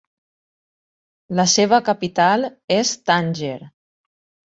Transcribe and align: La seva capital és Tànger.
La 1.41 1.45
seva 1.53 1.81
capital 1.91 2.51
és 2.81 2.99
Tànger. 3.11 3.57